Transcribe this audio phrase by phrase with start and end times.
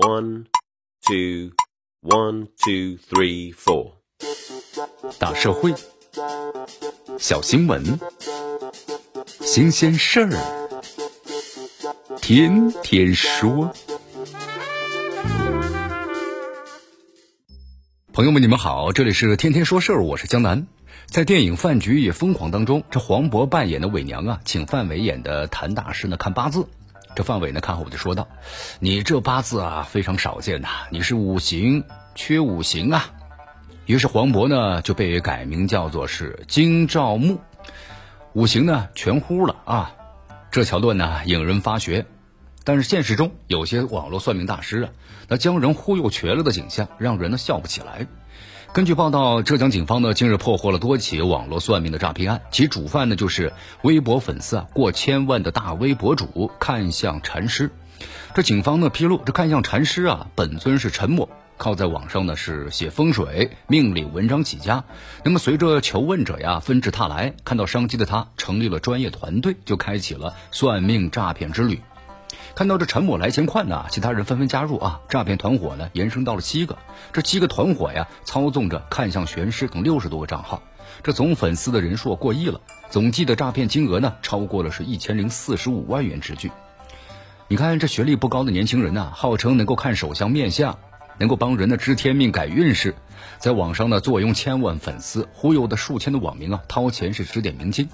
[0.00, 0.46] One,
[1.06, 1.50] two,
[2.00, 3.96] one, two, three, four。
[5.18, 5.74] 大社会，
[7.18, 8.00] 小新闻，
[9.42, 10.30] 新鲜事儿，
[12.16, 13.74] 天天说。
[18.14, 20.66] 朋友们，你们好，这里是天天说事儿，我是江南。
[21.08, 26.66] 在电影《饭局也疯狂》当中，这黄渤扮演的伪娘啊，请范伟演的谭大师呢看八字。
[27.14, 28.28] 这范伟呢看后我就说道
[28.80, 33.10] ：“你这八字啊非常少见呐，你是五行缺五行啊。”
[33.86, 37.38] 于是黄渤呢就被改名叫做是金兆木，
[38.32, 39.92] 五行呢全呼了啊。
[40.52, 42.06] 这桥段呢引人发学，
[42.64, 44.90] 但是现实中有些网络算命大师啊，
[45.28, 48.06] 那将人忽悠瘸了的景象，让人呢笑不起来。
[48.72, 53.52] 根据报道，浙江警方呢近日破获了多起网络算命的诈骗案，其主犯呢就是
[53.82, 57.72] 微博粉丝啊过千万的大 V 博主看相禅师。
[58.32, 64.84] 这警方呢披露，这看相禅师啊本尊是陈某，靠在网上呢是写风水命理文章起家。
[65.24, 71.80] 那么随着求问者呀纷至沓来，看到商机的他成立了专业团队，就开启了算命诈骗之旅。
[72.54, 76.76] 看到这陈某来钱快呢，其他人纷纷加入啊，诈骗团伙呢延伸到了七个。
[77.12, 80.62] 这七个团伙呀，操纵着看向玄师等六十多个账号，
[81.02, 86.50] 这总粉丝的人数过亿了，总计的诈骗金额呢超过了是一千零四十五万元之巨。
[87.48, 90.78] 你看这学历不高的年轻人呐，号称能够看手相面相，
[91.18, 92.94] 能够帮人的知天命改运势，
[93.38, 97.88] 在网上呢坐拥千万粉丝，忽悠的数千的网民啊掏钱是指点迷津，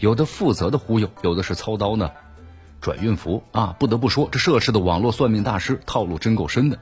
[0.00, 2.10] 有的负责的忽悠，有的是操刀呢。
[2.80, 6.78] 转运符啊，不得不说，这涉事的网络算命大师套路真够深的。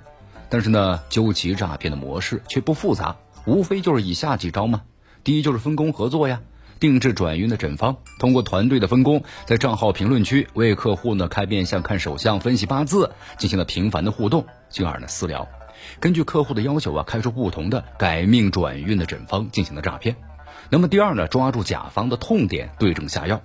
[0.48, 3.16] 但是呢，究其诈骗的模式却不复杂，
[3.47, 4.83] 无非就是以下几招嘛。
[5.24, 6.41] 第一就是分工合作呀，
[6.78, 15.48] 定制转运的诊方，通过团队的分工，在账号评论区为客户呢开面相、看手相、分析八字，进行了频繁的互动，进而呢私聊，
[15.98, 20.14] 根据客户的要求啊，开出不同的改命转运的诊方进行了诈骗。
[20.70, 23.40] 那么第二呢，抓住甲方的痛点，对症下药。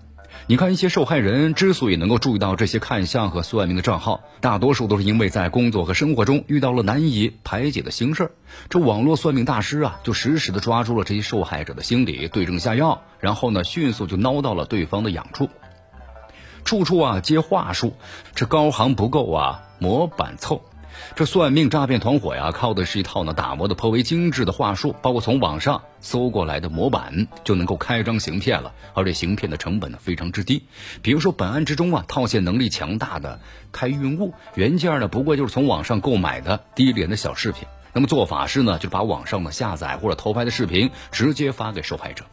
[0.47, 8.31] 你看，一些受害人之所以能够注意到这些看相和算命的账号，大多数都是因为在工作和生活中遇到了难以排解的心事儿。
[8.70, 15.50] 这网络算命大师啊，就实时的抓住了这些受害者的心理，对症下药，然后呢，迅速就挠到了对方的痒处，
[16.66, 17.94] 处处啊接话术，
[18.36, 20.64] 这高行不够啊，模板凑。
[21.16, 30.63] 这算命诈骗团伙呀，靠的是一套呢打磨的颇为精致的话术，包括从网上搜过来的模板就能够开张行骗了，而这行骗的成本呢非常之低。
[31.01, 33.40] 比如说本案之中啊，套现能力强大的
[33.72, 37.67] 开运物原件呢，不过就是从网上购买的低廉的小饰品。
[37.94, 42.23] 那么做法是呢，就是把网上的下载或者偷拍的视频直接发给受害者，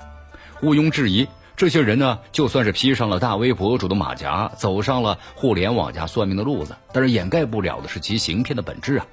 [0.63, 1.27] 毋庸置疑。
[1.59, 9.07] 这些人呢，就算是披上了大 V 博主的马甲，走上了互联网加算命的路子，但是掩盖不了的是其行骗的本质啊！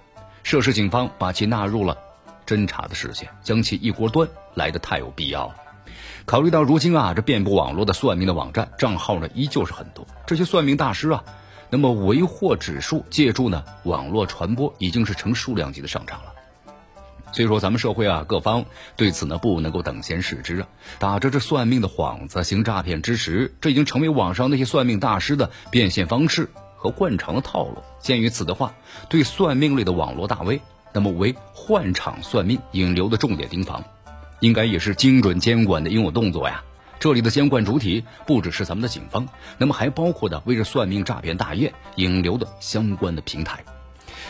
[0.44, 1.98] 涉事警方把其纳入了
[2.46, 5.56] 侦查的视线，将其一锅端，来的太有必要了。
[6.28, 11.24] 考虑到如今啊，这遍布网络的算命的网站账号呢，依旧是很多，这些算命大师啊，
[11.72, 16.35] 那么为祸指数借助呢网络传播，已经是成数量级的上涨了。
[17.36, 18.64] 所以说，咱们社会啊，各方
[18.96, 20.68] 对此呢不能够等闲视之啊！
[21.00, 27.84] 打着这算命的幌子行诈骗之实，这已经成为网上那些算命大师的变现方式和惯常的套路。
[28.00, 28.74] 鉴于此的话，
[29.10, 30.62] 对算命类的网络大 V，
[30.94, 33.84] 那么为换场算命引流的重点盯防，
[34.40, 36.64] 应该也是精准监管的应有动作呀。
[37.02, 43.66] 这里的监管主体不只是咱们的警方，那么还包括的为这算命诈骗大业引流的相关的平台。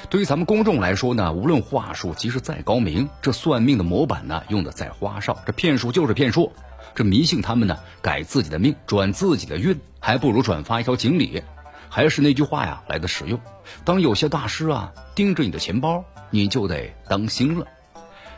[0.10, 6.52] 对于咱们公众来说呢，无论话术即使再高明，这算命的模板呢用的再花哨，这骗术就是骗术。
[6.94, 11.44] 这迷信他们呢，改自己的命，转自己的运，还不如转发一条锦鲤。
[11.90, 13.40] 还是那句话呀，来的实用。
[13.84, 17.66] 当有些大师啊盯着你的钱包，你就得当心了。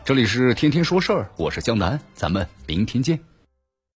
[0.05, 3.19] 这里是天天说事儿，我是江南，咱们明天见。